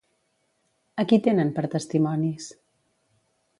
[1.03, 2.51] A qui tenen per testimonis?